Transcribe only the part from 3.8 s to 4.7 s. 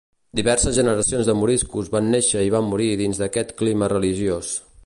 religiós.